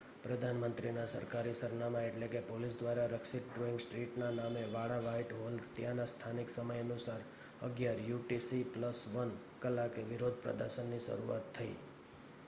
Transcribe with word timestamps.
પ્રધાન 0.21 0.59
મંત્રીના 0.59 1.09
સરકારી 1.09 1.57
સરનામા 1.57 1.99
એટલે 2.05 2.29
કે 2.31 2.47
પોલીસ 2.47 2.77
દ્વારા 2.77 3.03
રક્ષિત 3.11 3.51
ડોઈંગ 3.51 3.77
સ્ટ્રીટ 3.81 4.15
ના 4.17 4.31
સામે 4.39 4.63
વાળા 4.71 5.03
વ્હાઇટ 5.03 5.35
હોલમાં 5.35 5.69
ત્યાંના 5.75 6.07
સ્થાનિક 6.07 6.55
સમય 6.55 6.79
અનુસાર 6.79 7.27
11:00 7.69 8.09
યુ. 8.09 8.19
ટી. 8.23 8.41
સી.+1 8.47 9.37
કલાકે 9.61 10.09
વિરોધ 10.09 10.43
પ્રદર્શન 10.43 10.91
ની 10.91 11.05
શરૂઆત 11.05 11.55
થઇ 11.55 11.69